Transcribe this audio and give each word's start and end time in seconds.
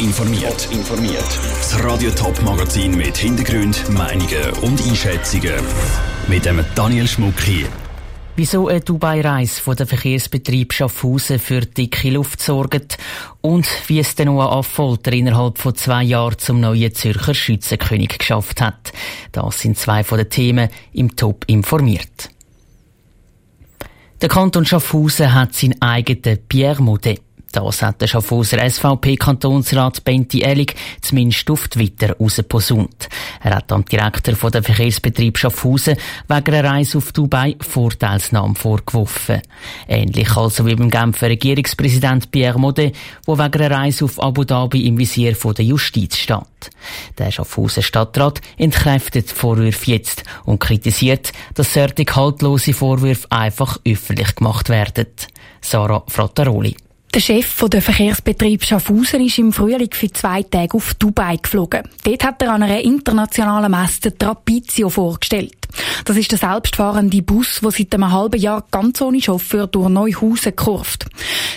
informiert. 0.00 0.68
informiert. 0.72 1.38
Das 1.58 1.84
Radio 1.84 2.10
Top 2.12 2.40
Magazin 2.42 2.96
mit 2.96 3.18
Hintergrund, 3.18 3.86
Meinungen 3.90 4.50
und 4.62 4.80
Einschätzungen 4.82 5.52
mit 6.26 6.46
dem 6.46 6.64
Daniel 6.74 7.06
Schmuck 7.06 7.38
hier. 7.40 7.66
Wieso 8.34 8.68
eine 8.68 8.80
Dubai-Reise 8.80 9.60
von 9.60 9.76
der 9.76 9.86
Verkehrsbetrieb 9.86 10.72
Schaffhausen 10.72 11.38
für 11.38 11.60
dicke 11.60 12.08
Luft 12.08 12.40
sorgt 12.40 12.96
und 13.42 13.66
wie 13.88 13.98
es 13.98 14.14
der 14.14 14.26
Noah 14.26 14.56
Affolter 14.56 15.12
innerhalb 15.12 15.58
von 15.58 15.74
zwei 15.74 16.02
Jahren 16.02 16.38
zum 16.38 16.60
neuen 16.60 16.94
Zürcher 16.94 17.34
Schützenkönig 17.34 18.16
geschafft 18.18 18.62
hat. 18.62 18.92
Das 19.32 19.60
sind 19.60 19.76
zwei 19.76 20.02
von 20.02 20.16
den 20.16 20.30
Themen 20.30 20.70
im 20.94 21.14
Top 21.14 21.44
informiert. 21.46 22.30
Der 24.22 24.30
Kanton 24.30 24.64
Schaffhausen 24.64 25.34
hat 25.34 25.54
seinen 25.54 25.80
eigenen 25.82 26.38
Pierre 26.48 26.82
Modet. 26.82 27.20
Das 27.52 27.82
hat 27.82 28.00
der 28.00 28.06
Schaffhauser 28.06 28.58
SVP-Kantonsrat 28.58 30.04
Benti 30.04 30.42
Ellig 30.42 30.76
zumindest 31.00 31.50
auf 31.50 31.66
Twitter 31.66 32.16
rausgeposaunt. 32.16 33.08
Er 33.42 33.56
hat 33.56 33.72
am 33.72 33.84
Direktor 33.84 34.36
von 34.36 34.52
der 34.52 34.62
Verkehrsbetrieb 34.62 35.36
Schaffhausen 35.36 35.96
wegen 36.28 36.54
einer 36.54 36.70
Reise 36.70 36.98
auf 36.98 37.10
Dubai 37.10 37.56
Vorteilsnahme 37.60 38.54
vorgeworfen. 38.54 39.42
Ähnlich 39.88 40.36
also 40.36 40.64
wie 40.64 40.76
beim 40.76 40.90
Genfer 40.90 41.28
Regierungspräsident 41.28 42.30
Pierre 42.30 42.58
Modet, 42.58 42.94
der 43.26 43.38
wegen 43.38 43.62
einer 43.62 43.76
Reise 43.76 44.04
auf 44.04 44.22
Abu 44.22 44.44
Dhabi 44.44 44.86
im 44.86 44.96
Visier 44.96 45.32
der 45.32 45.64
Justiz 45.64 46.18
steht. 46.18 46.70
Der 47.18 47.32
Schaffhauser 47.32 47.82
Stadtrat 47.82 48.40
entkräftet 48.58 49.30
die 49.30 49.34
Vorwürfe 49.34 49.90
jetzt 49.90 50.22
und 50.44 50.60
kritisiert, 50.60 51.32
dass 51.54 51.74
solche 51.74 52.04
haltlose 52.14 52.72
Vorwürfe 52.72 53.26
einfach 53.30 53.78
öffentlich 53.84 54.36
gemacht 54.36 54.68
werden. 54.68 55.08
Sarah 55.60 56.04
Frattaroli. 56.06 56.76
Der 57.12 57.18
Chef 57.18 57.64
der 57.68 57.82
Verkehrsbetrieb 57.82 58.62
Schaffhausen 58.64 59.26
ist 59.26 59.38
im 59.38 59.52
Frühling 59.52 59.90
für 59.92 60.12
zwei 60.12 60.44
Tage 60.44 60.76
auf 60.76 60.94
Dubai 60.94 61.38
geflogen. 61.42 61.82
Dort 62.04 62.24
hat 62.24 62.40
er 62.42 62.52
an 62.52 62.62
einer 62.62 62.80
internationalen 62.80 63.70
Messe 63.72 64.16
Trapizio 64.16 64.88
vorgestellt. 64.88 65.59
Das 66.04 66.16
ist 66.16 66.30
der 66.30 66.38
selbstfahrende 66.38 67.22
Bus, 67.22 67.60
der 67.62 67.70
seit 67.70 67.94
einem 67.94 68.12
halben 68.12 68.40
Jahr 68.40 68.64
ganz 68.70 69.00
ohne 69.00 69.20
Chauffeur 69.20 69.66
durch 69.66 69.88
Neuhausen 69.88 70.56
kurft. 70.56 71.06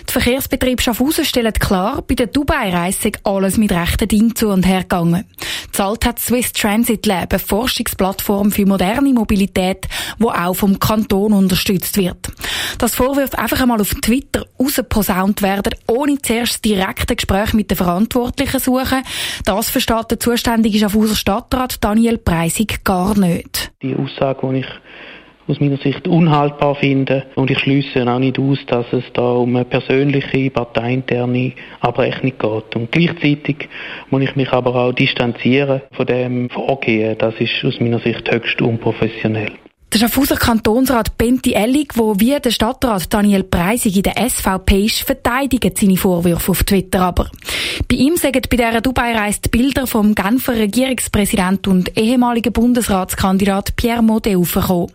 Der 0.07 0.21
Verkehrsbetrieb 0.21 0.81
Schaffhausen 0.81 1.25
stellt 1.25 1.59
klar, 1.59 2.01
bei 2.01 2.15
der 2.15 2.27
Dubai-Reise 2.27 3.11
alles 3.23 3.57
mit 3.57 3.71
rechten 3.71 4.07
Dingen 4.07 4.35
zu 4.35 4.49
und 4.49 4.65
her 4.65 4.81
gegangen. 4.81 5.25
Zahlt 5.71 6.05
hat 6.05 6.19
Swiss 6.19 6.53
Transit 6.53 7.05
Lab, 7.07 7.33
eine 7.33 7.39
Forschungsplattform 7.39 8.51
für 8.51 8.65
moderne 8.65 9.11
Mobilität, 9.11 9.87
die 10.19 10.23
auch 10.23 10.53
vom 10.53 10.77
Kanton 10.77 11.33
unterstützt 11.33 11.97
wird. 11.97 12.31
Das 12.77 12.93
Vorwurf 12.93 13.33
einfach 13.33 13.61
einmal 13.61 13.81
auf 13.81 13.95
Twitter 13.95 14.45
rausposaunt 14.59 15.41
werden, 15.41 15.73
ohne 15.87 16.19
zuerst 16.21 16.63
direkte 16.63 17.15
Gespräch 17.15 17.53
mit 17.53 17.71
den 17.71 17.77
Verantwortlichen 17.77 18.59
suchen, 18.59 19.01
das 19.45 19.69
versteht 19.69 20.11
der 20.11 20.19
zuständige 20.19 20.77
Schaffhauser 20.77 21.15
Stadtrat 21.15 21.83
Daniel 21.83 22.19
Preisig 22.19 22.83
gar 22.83 23.17
nicht. 23.17 23.71
Die 23.81 23.95
Aussage, 24.03 24.47
die 24.51 24.59
ich 24.59 24.67
aus 25.47 25.59
meiner 25.59 25.77
Sicht 25.77 26.07
unhaltbar 26.07 26.75
finde. 26.75 27.23
Und 27.35 27.51
ich 27.51 27.59
schließe 27.59 28.09
auch 28.09 28.19
nicht 28.19 28.39
aus, 28.39 28.59
dass 28.67 28.91
es 28.93 29.03
da 29.13 29.33
um 29.33 29.55
eine 29.55 29.65
persönliche, 29.65 30.49
parteiinterne 30.49 31.53
Abrechnung 31.81 32.33
geht. 32.37 32.75
Und 32.75 32.91
gleichzeitig 32.91 33.67
muss 34.09 34.23
ich 34.23 34.35
mich 34.35 34.51
aber 34.51 34.75
auch 34.75 34.93
distanzieren 34.93 35.81
von 35.91 36.05
dem 36.05 36.49
Vorgehen. 36.49 37.17
Das 37.17 37.35
ist 37.39 37.63
aus 37.63 37.79
meiner 37.79 37.99
Sicht 37.99 38.31
höchst 38.31 38.61
unprofessionell. 38.61 39.51
Der 39.93 39.99
Schaffhauser 39.99 40.37
Kantonsrat 40.37 41.19
Benti 41.19 41.53
Ellig, 41.53 41.91
wo 41.93 42.19
wie 42.19 42.35
der 42.39 42.49
Stadtrat 42.49 43.13
Daniel 43.13 43.43
Preisig 43.43 43.95
in 43.95 44.01
der 44.01 44.27
SVP 44.27 44.85
ist, 44.85 45.01
verteidigt 45.01 45.77
seine 45.77 45.97
Vorwürfe 45.97 46.49
auf 46.49 46.63
Twitter 46.63 47.01
aber. 47.01 47.29
Bei 47.87 47.97
ihm 47.97 48.17
sagen 48.17 48.41
bei 48.49 48.57
dieser 48.57 48.81
Dubai-Reise 48.81 49.41
die 49.45 49.49
Bilder 49.49 49.85
vom 49.85 50.15
Genfer 50.15 50.55
Regierungspräsident 50.55 51.67
und 51.67 51.95
ehemaligen 51.95 52.51
Bundesratskandidat 52.51 53.75
Pierre 53.75 54.01
Modet 54.01 54.35
aufgekommen. 54.35 54.91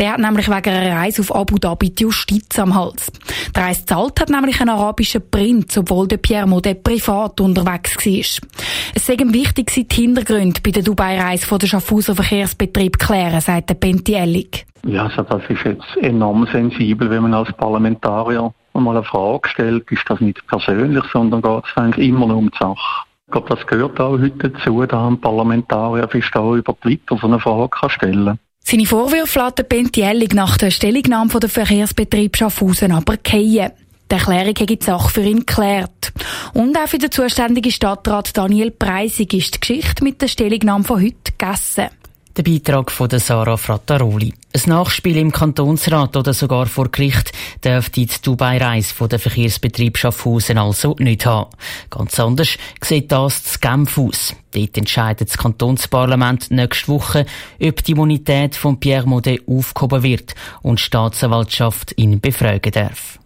Der 0.00 0.12
hat 0.12 0.18
nämlich 0.18 0.48
wegen 0.48 0.70
einer 0.70 0.96
Reise 0.96 1.22
auf 1.22 1.32
Abu 1.32 1.58
Dhabi 1.58 1.90
die 1.90 2.02
Justiz 2.02 2.58
am 2.58 2.74
Hals. 2.74 3.12
Der 3.54 3.62
Reise 3.62 3.86
zahlt 3.86 4.20
hat 4.20 4.30
nämlich 4.30 4.60
ein 4.60 4.68
arabischer 4.68 5.20
Prinz, 5.20 5.78
obwohl 5.78 6.08
der 6.08 6.16
Pierre 6.16 6.48
Modet 6.48 6.82
privat 6.82 7.40
unterwegs 7.40 7.94
war. 7.96 8.48
Es 8.94 9.06
sei 9.06 9.14
ihm 9.14 9.32
wichtig, 9.32 9.72
die 9.72 9.86
Hintergründe 9.94 10.60
bei 10.62 10.72
der 10.72 10.82
Dubai-Reise 10.82 11.58
der 11.58 11.66
Schaffhauser 11.68 12.16
Verkehrsbetrieb 12.16 12.98
klären, 12.98 13.40
sagt 13.40 13.70
der 13.70 13.74
Benti 13.74 14.14
Ellig. 14.14 14.31
Stellung? 14.32 14.50
Ja, 14.84 15.04
also 15.04 15.22
das 15.22 15.42
ist 15.48 15.64
jetzt 15.64 15.96
enorm 16.00 16.46
sensibel, 16.50 17.08
wenn 17.10 17.22
man 17.22 17.34
als 17.34 17.52
Parlamentarier 17.52 18.52
einmal 18.74 18.96
eine 18.96 19.04
Frage 19.04 19.48
stellt, 19.48 19.90
ist 19.90 20.02
das 20.08 20.20
nicht 20.20 20.44
persönlich, 20.46 21.04
sondern 21.12 21.42
geht 21.42 21.64
es 21.64 21.76
eigentlich 21.76 22.08
immer 22.08 22.26
nur 22.26 22.38
um 22.38 22.50
die 22.50 22.58
Sache. 22.58 23.04
Ich 23.26 23.32
glaube, 23.32 23.54
das 23.54 23.66
gehört 23.66 24.00
auch 24.00 24.18
heute 24.18 24.50
dazu, 24.50 24.84
da 24.84 25.06
ein 25.06 25.20
Parlamentarier 25.20 26.08
fast 26.08 26.36
auch 26.36 26.54
über 26.54 26.78
Twitter 26.80 27.16
so 27.16 27.26
eine 27.26 27.38
Frage 27.38 27.68
kann 27.68 27.90
stellen 27.90 28.26
kann. 28.26 28.38
Seine 28.64 28.86
Vorwürfe 28.86 29.40
lässt 29.40 29.68
Bentiellig 29.68 30.34
nach 30.34 30.56
der 30.56 30.70
Stellungnahme 30.70 31.30
von 31.30 31.40
der 31.40 31.50
Verkehrsbetrieb 31.50 32.36
Schaffhausen 32.36 32.92
aber 32.92 33.16
fallen. 33.24 33.70
Die 34.10 34.14
Erklärung 34.14 34.54
hat 34.54 34.68
die 34.68 34.78
Sache 34.80 35.08
für 35.08 35.22
ihn 35.22 35.40
geklärt. 35.40 36.12
Und 36.52 36.76
auch 36.76 36.86
für 36.86 36.98
den 36.98 37.10
zuständigen 37.10 37.72
Stadtrat 37.72 38.36
Daniel 38.36 38.70
Preisig 38.70 39.32
ist 39.32 39.54
die 39.54 39.60
Geschichte 39.60 40.04
mit 40.04 40.20
der 40.20 40.28
Stellungnahme 40.28 40.84
von 40.84 41.02
heute 41.02 41.32
gegessen. 41.38 41.88
Der 42.34 42.44
Beitrag 42.44 42.90
von 42.90 43.10
der 43.10 43.20
Sarah 43.20 43.58
Frattaroli. 43.58 44.32
Ein 44.54 44.62
Nachspiel 44.64 45.18
im 45.18 45.32
Kantonsrat 45.32 46.16
oder 46.16 46.32
sogar 46.32 46.64
vor 46.64 46.88
Gericht 46.90 47.30
dürfte 47.62 48.06
die 48.06 48.08
Dubai-Reise 48.22 49.06
der 49.06 49.18
Verkehrsbetrieb 49.18 49.98
Schaffhausen 49.98 50.56
also 50.56 50.96
nicht 50.98 51.26
haben. 51.26 51.50
Ganz 51.90 52.18
anders 52.18 52.56
sieht 52.82 53.12
das 53.12 53.44
zu 53.44 53.58
Genf 53.58 53.98
aus. 53.98 54.34
Dort 54.50 54.78
entscheidet 54.78 55.28
das 55.28 55.36
Kantonsparlament 55.36 56.50
nächste 56.50 56.88
Woche, 56.88 57.26
ob 57.62 57.84
die 57.84 57.92
Immunität 57.92 58.56
von 58.56 58.80
Pierre 58.80 59.06
Modet 59.06 59.46
aufgehoben 59.46 60.02
wird 60.02 60.34
und 60.62 60.78
die 60.78 60.84
Staatsanwaltschaft 60.84 61.92
ihn 61.98 62.18
befragen 62.18 62.72
darf. 62.72 63.18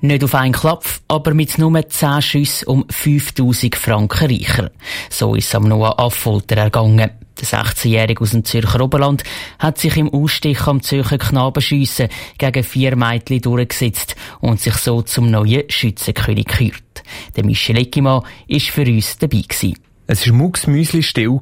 Nicht 0.00 0.24
auf 0.24 0.34
einen 0.34 0.52
Klapf, 0.52 1.00
aber 1.08 1.32
mit 1.32 1.56
nur 1.58 1.88
10 1.88 2.20
Schüssen 2.20 2.68
um 2.68 2.84
5000 2.90 3.76
Franken 3.76 4.26
reicher. 4.26 4.70
So 5.08 5.34
ist 5.34 5.48
es 5.48 5.54
am 5.54 5.64
Noah 5.64 5.98
Affolter 5.98 6.56
ergangen. 6.56 7.10
Der 7.38 7.46
16-Jährige 7.46 8.22
aus 8.22 8.30
dem 8.30 8.44
Zürcher 8.44 8.80
Oberland 8.80 9.22
hat 9.58 9.78
sich 9.78 9.96
im 9.96 10.12
Ausstich 10.12 10.66
am 10.66 10.82
Zürcher 10.82 11.18
Knabenschiessen 11.18 12.08
gegen 12.38 12.64
vier 12.64 12.96
Mädchen 12.96 13.42
durchgesetzt 13.42 14.16
und 14.40 14.60
sich 14.60 14.74
so 14.74 15.02
zum 15.02 15.30
neuen 15.30 15.68
Schützenkönig 15.68 16.46
gekürt. 16.46 17.02
Der 17.36 17.44
Michel 17.44 17.78
Eckimann 17.78 18.22
war 18.22 18.60
für 18.60 18.86
uns 18.86 19.18
dabei. 19.18 19.42
Gewesen. 19.48 19.78
Es 20.06 20.26
war 20.26 20.34
mucksmüsli 20.34 21.02
still. 21.02 21.40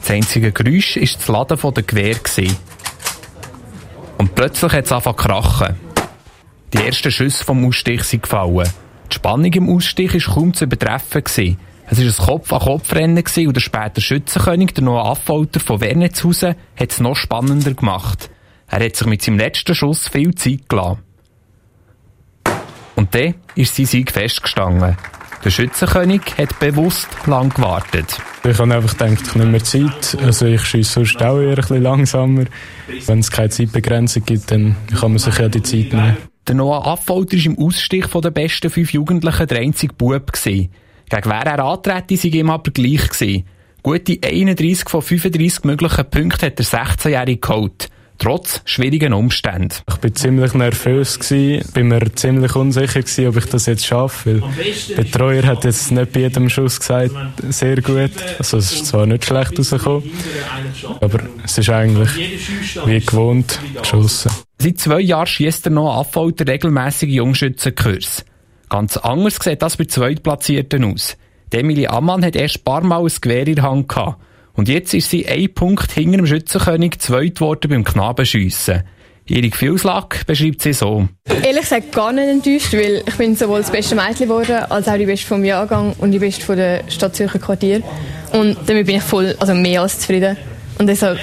Das 0.00 0.10
einzige 0.10 0.52
Geräusch 0.52 0.96
war 0.96 1.02
das 1.02 1.28
Laden 1.28 1.74
der 1.74 1.82
Gewehr. 1.82 2.16
Und 4.18 4.34
plötzlich 4.34 4.72
hat 4.72 4.84
es 4.84 4.92
angefangen 4.92 5.16
zu 5.16 5.22
krachen. 5.22 5.87
Die 6.72 6.84
ersten 6.84 7.10
Schüsse 7.10 7.44
vom 7.44 7.64
Ausstich 7.66 8.02
sind 8.04 8.24
gefallen. 8.24 8.68
Die 9.10 9.14
Spannung 9.14 9.52
im 9.52 9.70
Ausstich 9.70 10.12
war 10.12 10.34
kaum 10.34 10.52
zu 10.52 10.64
übertreffen. 10.64 11.22
Es 11.24 11.98
war 11.98 12.04
ein 12.04 12.26
Kopf-an-Kopf-Rennen 12.26 13.24
und 13.46 13.56
der 13.56 13.60
später 13.60 14.00
Schützenkönig, 14.02 14.74
der 14.74 14.84
Noah 14.84 15.12
Affolter 15.12 15.60
von 15.60 15.80
Wernitzhausen, 15.80 16.56
hat 16.78 16.92
es 16.92 17.00
noch 17.00 17.16
spannender 17.16 17.72
gemacht. 17.72 18.28
Er 18.66 18.84
hat 18.84 18.96
sich 18.96 19.06
mit 19.06 19.22
seinem 19.22 19.38
letzten 19.38 19.74
Schuss 19.74 20.08
viel 20.08 20.34
Zeit 20.34 20.68
gelassen. 20.68 20.98
Und 22.96 23.14
dann 23.14 23.34
ist 23.54 23.76
sein 23.76 23.86
Sieg 23.86 24.12
festgestanden. 24.12 24.98
Der 25.44 25.50
Schützenkönig 25.50 26.20
hat 26.36 26.58
bewusst 26.58 27.08
lang 27.26 27.48
gewartet. 27.48 28.18
Ich 28.44 28.58
habe 28.58 28.74
einfach 28.74 28.98
gedacht, 28.98 29.22
ich 29.26 29.34
nehme 29.36 29.52
mir 29.52 29.62
Zeit. 29.62 30.18
Also 30.22 30.46
ich 30.46 30.62
schieße 30.62 30.92
sonst 30.92 31.22
auch 31.22 31.38
eher 31.38 31.50
ein 31.50 31.54
bisschen 31.54 31.82
langsamer. 31.82 32.44
Wenn 33.06 33.20
es 33.20 33.30
keine 33.30 33.48
Zeitbegrenzung 33.48 34.24
gibt, 34.26 34.50
dann 34.50 34.76
kann 35.00 35.12
man 35.12 35.18
sich 35.18 35.38
ja 35.38 35.48
die 35.48 35.62
Zeit 35.62 35.92
nehmen. 35.92 36.16
Der 36.48 36.54
Noah 36.54 36.86
Affolter 36.86 37.36
war 37.36 37.44
im 37.44 37.58
Ausstich 37.58 38.06
der 38.06 38.30
besten 38.30 38.70
fünf 38.70 38.94
Jugendlichen 38.94 39.46
der 39.46 39.58
einzige 39.58 39.92
Bub. 39.92 40.32
Gegen 40.32 40.70
wer 41.10 41.46
er 41.46 41.62
antrete, 41.62 42.16
sei 42.16 42.28
ihm 42.28 42.48
aber 42.48 42.70
gleich 42.70 43.06
gewesen. 43.10 43.44
Gute 43.82 44.18
31 44.24 44.88
von 44.88 45.02
35 45.02 45.64
möglichen 45.64 46.10
Punkten 46.10 46.46
hat 46.46 46.58
der 46.58 46.64
16-Jährige 46.64 47.38
geholt. 47.38 47.90
Trotz 48.16 48.62
schwierigen 48.64 49.12
Umständen. 49.12 49.76
Ich 49.88 50.02
war 50.02 50.14
ziemlich 50.14 50.54
nervös 50.54 51.18
gewesen, 51.20 51.70
bin 51.72 51.88
mir 51.88 52.14
ziemlich 52.14 52.56
unsicher 52.56 53.02
gewesen, 53.02 53.28
ob 53.28 53.36
ich 53.36 53.44
das 53.44 53.66
jetzt 53.66 53.86
schaffe. 53.86 54.40
Weil 54.40 54.50
der 54.88 55.02
Betreuer 55.02 55.42
hat 55.44 55.64
jetzt 55.64 55.92
nicht 55.92 56.12
bei 56.12 56.20
jedem 56.20 56.48
Schuss 56.48 56.80
gesagt, 56.80 57.12
sehr 57.50 57.80
gut. 57.82 58.10
Also 58.38 58.56
es 58.56 58.72
ist 58.72 58.86
zwar 58.86 59.04
nicht 59.04 59.26
schlecht 59.26 59.56
rausgekommen, 59.58 60.10
aber 61.00 61.20
es 61.44 61.58
ist 61.58 61.68
eigentlich 61.68 62.08
wie 62.86 63.00
gewohnt 63.00 63.60
geschossen. 63.80 64.32
Seit 64.60 64.78
zwei 64.78 65.00
Jahren 65.00 65.26
schießt 65.26 65.66
er 65.66 65.70
noch 65.70 65.98
Affolter 65.98 66.46
regelmäßige 66.46 67.10
Jungschützenkurs. 67.10 68.24
Ganz 68.68 68.96
anders 68.96 69.38
sieht 69.40 69.62
das 69.62 69.76
bei 69.76 69.84
Zweitplatzierten 69.84 70.84
aus. 70.84 71.16
Emily 71.52 71.86
Ammann 71.86 72.24
hat 72.24 72.36
erst 72.36 72.58
ein 72.58 72.64
paar 72.64 72.82
Mal 72.82 73.02
ein 73.02 73.12
Gewehr 73.20 73.46
in 73.46 73.54
der 73.54 73.64
Hand 73.64 73.88
gehabt. 73.88 74.20
Und 74.54 74.68
jetzt 74.68 74.92
ist 74.92 75.10
sie 75.10 75.26
ein 75.26 75.54
Punkt 75.54 75.92
hinter 75.92 76.16
dem 76.16 76.26
Schützenkönig 76.26 76.98
zweit 76.98 77.36
geworden 77.36 77.70
beim 77.70 77.84
Knabenschiessen. 77.84 78.82
Ihre 79.26 79.48
Gefühlslage 79.48 80.24
beschreibt 80.26 80.62
sie 80.62 80.72
so. 80.72 81.06
Ehrlich 81.26 81.60
gesagt 81.60 81.92
gar 81.92 82.12
nicht 82.12 82.28
enttäuscht, 82.28 82.72
weil 82.72 83.02
ich 83.06 83.14
bin 83.14 83.36
sowohl 83.36 83.60
das 83.60 83.70
beste 83.70 83.94
Mädchen 83.94 84.26
geworden, 84.26 84.64
als 84.70 84.88
auch 84.88 84.96
die 84.96 85.06
beste 85.06 85.26
vom 85.26 85.44
Jahrgang 85.44 85.94
und 85.98 86.10
die 86.10 86.18
beste 86.18 86.44
von 86.44 86.56
der 86.56 86.82
Stadt 86.88 87.14
Zürcher 87.14 87.38
Quartier. 87.38 87.82
Und 88.32 88.56
damit 88.66 88.86
bin 88.86 88.96
ich 88.96 89.02
voll, 89.02 89.36
also 89.38 89.54
mehr 89.54 89.82
als 89.82 90.00
zufrieden. 90.00 90.36
Und 90.78 90.86
deshalb 90.86 91.18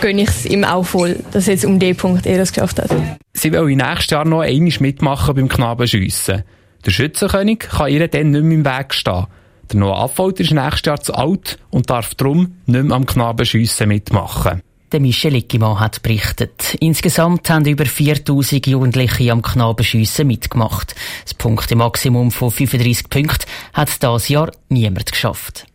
gönne 0.00 0.22
ich 0.22 0.28
es 0.28 0.46
ihm 0.46 0.64
auch 0.64 0.84
voll, 0.84 1.16
dass 1.32 1.48
er 1.48 1.54
jetzt 1.54 1.64
um 1.64 1.78
den 1.78 1.96
Punkt 1.96 2.26
er 2.26 2.40
es 2.40 2.52
geschafft 2.52 2.78
hat. 2.78 2.90
Sie 3.32 3.52
will 3.52 3.76
nächstes 3.76 4.10
Jahr 4.10 4.24
noch 4.24 4.40
einmal 4.40 4.72
mitmachen 4.80 5.34
beim 5.34 5.48
Knabenschiessen. 5.48 6.44
Der 6.84 6.90
Schützenkönig 6.90 7.60
kann 7.60 7.90
ihr 7.90 8.06
dann 8.08 8.30
nicht 8.30 8.44
mehr 8.44 8.58
im 8.58 8.64
Weg 8.64 8.94
stehen. 8.94 9.26
Der 9.70 9.80
Noah 9.80 10.04
Affolter 10.04 10.40
ist 10.42 10.52
nächstes 10.52 10.86
Jahr 10.86 11.00
zu 11.00 11.14
alt 11.14 11.58
und 11.70 11.90
darf 11.90 12.14
darum 12.14 12.56
nicht 12.66 12.84
mehr 12.84 12.96
am 12.96 13.04
Knabenschiessen 13.04 13.88
mitmachen. 13.88 14.62
Der 14.90 15.00
Michel 15.00 15.34
Ickimann 15.34 15.80
hat 15.80 16.02
berichtet. 16.02 16.74
Insgesamt 16.80 17.50
haben 17.50 17.66
über 17.66 17.84
4000 17.84 18.66
Jugendliche 18.66 19.30
am 19.30 19.42
Knabenschiessen 19.42 20.26
mitgemacht. 20.26 20.94
Das 21.24 21.34
Punktemaximum 21.34 22.30
von 22.30 22.50
35 22.50 23.10
Punkten 23.10 23.44
hat 23.74 24.02
das 24.02 24.28
Jahr 24.30 24.50
niemand 24.70 25.12
geschafft. 25.12 25.67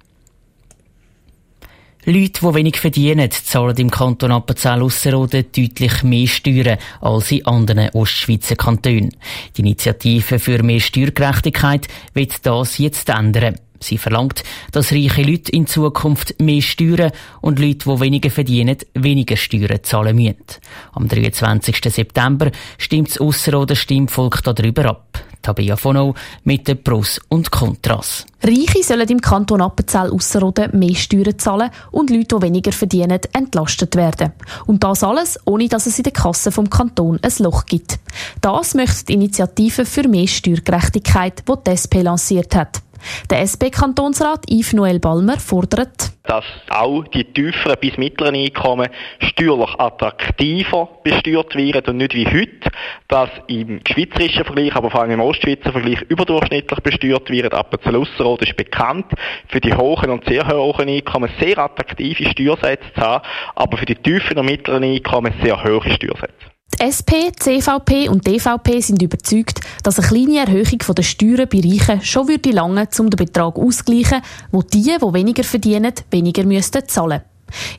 Leute, 2.05 2.41
die 2.41 2.53
wenig 2.53 2.81
verdienen, 2.81 3.31
zahlen 3.31 3.77
im 3.77 3.89
Kanton 3.89 4.33
Appenzell-Ausserrhoden 4.33 5.45
deutlich 5.55 6.03
mehr 6.03 6.27
Steuern 6.27 6.77
als 6.99 7.31
in 7.31 7.45
anderen 7.45 7.91
Ostschweizer 7.91 8.57
Kantonen. 8.57 9.15
Die 9.55 9.61
Initiative 9.61 10.37
für 10.37 10.61
mehr 10.63 10.81
Steuergerechtigkeit 10.81 11.87
wird 12.13 12.45
das 12.45 12.77
jetzt 12.77 13.07
ändern. 13.07 13.55
Sie 13.79 13.97
verlangt, 13.97 14.43
dass 14.73 14.91
reiche 14.91 15.21
Leute 15.21 15.53
in 15.53 15.65
Zukunft 15.65 16.41
mehr 16.41 16.61
Steuern 16.61 17.13
und 17.39 17.59
Leute, 17.59 17.89
die 17.89 17.99
weniger 18.01 18.29
verdienen, 18.31 18.77
weniger 18.93 19.37
Steuern 19.37 19.81
zahlen 19.83 20.17
müssen. 20.17 20.43
Am 20.91 21.07
23. 21.07 21.77
September 21.85 22.51
stimmt 22.77 23.11
das 23.11 23.19
Ausserrhoder 23.19 23.77
Stimmvolk 23.77 24.43
darüber 24.43 24.89
ab. 24.89 25.23
Tabea 25.43 25.75
Fono 25.75 26.15
mit 26.43 26.67
den 26.67 26.83
Pros 26.83 27.21
und 27.29 27.51
Kontras. 27.51 28.25
Reiche 28.41 28.81
sollen 28.81 29.07
im 29.09 29.21
Kanton 29.21 29.61
Appenzell 29.61 30.09
Ausserrhoden 30.09 30.77
mehr 30.77 30.95
Steuern 30.95 31.37
zahlen 31.37 31.69
und 31.91 32.09
Leute, 32.09 32.35
die 32.37 32.41
weniger 32.41 32.71
verdienen, 32.71 33.19
entlastet 33.33 33.95
werden. 33.95 34.31
Und 34.65 34.83
das 34.83 35.03
alles, 35.03 35.39
ohne 35.45 35.67
dass 35.67 35.85
es 35.85 35.99
in 35.99 36.03
der 36.03 36.13
Kasse 36.13 36.51
vom 36.51 36.69
Kanton 36.69 37.19
ein 37.21 37.31
Loch 37.39 37.65
gibt. 37.65 37.99
Das 38.41 38.73
möchte 38.73 39.05
die 39.05 39.13
Initiative 39.13 39.85
für 39.85 40.07
mehr 40.07 40.27
Steuergerechtigkeit, 40.27 41.43
die 41.47 41.53
die 41.67 41.71
SP 41.71 42.01
lanciert 42.01 42.55
hat. 42.55 42.81
Der 43.29 43.41
SP-Kantonsrat 43.41 44.49
Yves 44.49 44.73
Noel 44.73 44.99
Balmer 44.99 45.39
fordert, 45.39 46.13
dass 46.23 46.45
auch 46.69 47.03
die 47.09 47.25
tieferen 47.25 47.77
bis 47.81 47.97
mittleren 47.97 48.35
Einkommen 48.35 48.89
steuerlich 49.19 49.77
attraktiver 49.77 50.89
besteuert 51.03 51.55
werden 51.55 51.91
und 51.91 51.97
nicht 51.97 52.13
wie 52.13 52.25
heute, 52.25 52.71
dass 53.07 53.29
im 53.47 53.81
schweizerischen 53.85 54.45
Vergleich, 54.45 54.75
aber 54.75 54.89
vor 54.89 55.01
allem 55.01 55.11
im 55.11 55.21
Ostschweizer 55.21 55.71
Vergleich 55.71 56.01
überdurchschnittlich 56.03 56.79
besteuert 56.79 57.29
wird. 57.29 57.53
Appenzell-Ausserrhoden 57.53 58.47
ist 58.47 58.57
bekannt 58.57 59.07
für 59.47 59.59
die 59.59 59.73
hohen 59.73 60.09
und 60.09 60.25
sehr 60.25 60.47
hohen 60.47 60.87
Einkommen 60.87 61.29
sehr 61.39 61.57
attraktive 61.57 62.29
Steuersätze 62.29 62.93
zu 62.95 63.01
haben, 63.01 63.25
aber 63.55 63.77
für 63.77 63.85
die 63.85 63.95
tiefen 63.95 64.37
und 64.37 64.45
mittleren 64.45 64.83
Einkommen 64.83 65.33
sehr 65.43 65.61
hohe 65.61 65.89
Steuersätze. 65.91 66.52
Die 66.73 66.81
SP, 66.89 67.31
CVP 67.37 68.09
und 68.09 68.25
DVP 68.25 68.81
sind 68.81 69.01
überzeugt, 69.01 69.61
dass 69.83 69.99
eine 69.99 70.07
kleine 70.07 70.39
Erhöhung 70.39 70.79
der 70.95 71.03
Steuern 71.03 71.47
bei 71.47 71.59
Reichen 71.59 72.01
schon 72.01 72.27
würde 72.27 72.49
lange, 72.49 72.87
um 72.97 73.09
den 73.09 73.17
Betrag 73.17 73.57
auszugleichen, 73.57 74.21
wo 74.51 74.63
die, 74.63 74.83
die 74.83 75.13
weniger 75.13 75.43
verdienen, 75.43 75.93
weniger 76.09 76.43
müssten 76.45 76.87
zahlen. 76.87 77.21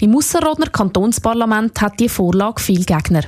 Im 0.01 0.17
Ausserrhodener 0.17 0.71
Kantonsparlament 0.71 1.81
hat 1.81 1.99
die 1.99 2.09
Vorlage 2.09 2.61
viele 2.61 2.85
Gegner. 2.85 3.23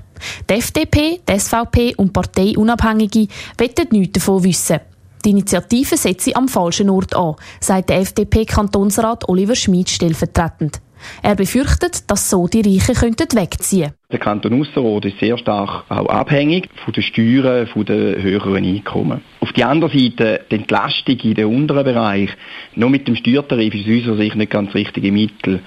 Die 0.49 0.55
FDP, 0.55 1.21
die 1.29 1.39
SVP 1.39 1.97
und 1.97 2.13
Parteiunabhängige 2.13 3.27
wollen 3.59 3.89
nichts 3.91 4.13
davon 4.13 4.45
wissen. 4.45 4.81
Die 5.25 5.31
Initiative 5.31 5.97
setzt 5.97 6.37
am 6.37 6.47
falschen 6.47 6.89
Ort 6.91 7.17
an, 7.17 7.35
sagt 7.61 7.91
der 7.91 7.99
FDP-Kantonsrat 7.99 9.29
Oliver 9.29 9.57
Schmid 9.57 9.91
stellvertretend. 9.91 10.81
Er 11.23 11.35
befürchtet, 11.35 12.11
dass 12.11 12.31
so 12.31 12.47
die 12.47 12.61
Reichen 12.61 12.95
könnten 12.95 13.39
wegziehen 13.39 13.93
Der 14.11 14.19
Kanton 14.19 14.61
Ausserrhoden 14.61 15.11
ist 15.11 15.21
sehr 15.21 15.39
stark 15.39 15.85
auch 15.89 16.09
abhängig 16.09 16.69
von 16.85 16.93
den 16.93 17.03
Steuern, 17.03 17.67
von 17.67 17.85
den 17.85 18.23
höheren 18.23 18.65
Einkommen. 18.65 19.21
Auf 19.41 19.53
der 19.53 19.69
anderen 19.69 19.99
Seite 19.99 20.41
die 20.51 20.57
Entlastung 20.57 21.19
in 21.21 21.35
den 21.35 21.47
unteren 21.47 21.85
Bereich, 21.85 22.31
nur 22.75 22.91
mit 22.91 23.09
dem 23.09 23.17
Steuertarif 23.17 23.75
ist 23.75 23.83
aus 23.83 23.89
unserer 23.89 24.17
Sicht 24.17 24.37
nicht 24.37 24.51
ganz 24.51 24.75
richtige 24.75 25.13
Mittel. 25.13 25.61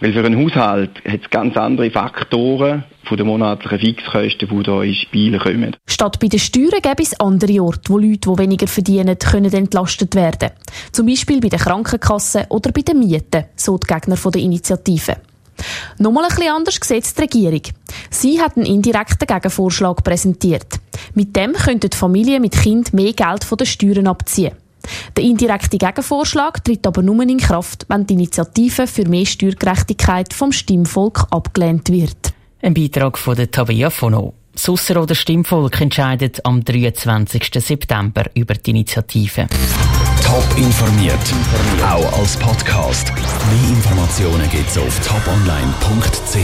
Weil 0.00 0.12
für 0.12 0.24
einen 0.24 0.42
Haushalt 0.42 0.90
hat 1.06 1.20
es 1.22 1.30
ganz 1.30 1.56
andere 1.56 1.90
Faktoren 1.90 2.84
von 3.06 3.16
den 3.16 3.26
monatlichen 3.26 3.78
Fixkosten, 3.78 4.48
die 4.48 4.64
hier 4.64 4.82
ins 4.82 4.96
Spiel 4.96 5.38
kommen. 5.38 5.76
Statt 5.86 6.18
bei 6.18 6.28
den 6.28 6.40
Steuern 6.40 6.82
gäbe 6.82 7.02
es 7.02 7.18
andere 7.20 7.62
Orte, 7.62 7.90
wo 7.90 7.98
Leute, 7.98 8.30
die 8.30 8.38
weniger 8.38 8.66
verdienen, 8.66 9.18
können 9.18 9.52
entlastet 9.52 10.14
werden. 10.14 10.50
Zum 10.92 11.06
Beispiel 11.06 11.40
bei 11.40 11.48
den 11.48 11.60
Krankenkassen 11.60 12.46
oder 12.48 12.72
bei 12.72 12.82
den 12.82 12.98
Mieten, 12.98 13.44
so 13.54 13.78
die 13.78 13.86
Gegner 13.86 14.16
der 14.16 14.42
Initiative. 14.42 15.16
Nochmal 15.98 16.28
bisschen 16.28 16.52
anders 16.52 16.78
sieht 16.82 17.16
die 17.16 17.22
Regierung. 17.22 17.62
Sie 18.10 18.40
hat 18.40 18.56
einen 18.56 18.66
indirekten 18.66 19.26
Gegenvorschlag 19.26 20.04
präsentiert. 20.04 20.66
Mit 21.14 21.34
dem 21.34 21.54
könnten 21.54 21.92
Familien 21.92 22.42
mit 22.42 22.52
Kind 22.52 22.92
mehr 22.92 23.12
Geld 23.12 23.44
von 23.44 23.58
den 23.58 23.66
Steuern 23.66 24.06
abziehen. 24.06 24.52
Der 25.16 25.24
indirekte 25.24 25.78
Gegenvorschlag 25.78 26.62
tritt 26.62 26.86
aber 26.86 27.02
nur 27.02 27.22
in 27.22 27.38
Kraft, 27.38 27.86
wenn 27.88 28.06
die 28.06 28.14
Initiative 28.14 28.86
für 28.86 29.08
mehr 29.08 29.26
Steuergerechtigkeit 29.26 30.32
vom 30.32 30.52
Stimmvolk 30.52 31.26
abgelehnt 31.30 31.90
wird. 31.90 32.35
Ein 32.66 32.74
Beitrag 32.74 33.16
von 33.16 33.36
der 33.36 33.48
Tabea 33.48 33.90
Fono. 33.90 34.34
Das 34.52 34.68
Ausserrhoder 34.68 35.14
Stimmvolk 35.14 35.80
entscheidet 35.80 36.44
am 36.44 36.64
23. 36.64 37.48
September 37.58 38.24
über 38.34 38.54
die 38.54 38.70
Initiative. 38.70 39.46
Top 40.24 40.44
informiert, 40.56 41.14
auch 41.84 42.18
als 42.18 42.36
Podcast. 42.36 43.12
Mehr 43.14 43.68
Informationen 43.68 44.50
gibt's 44.50 44.76
auf 44.78 44.98
toponline.ch. 44.98 46.38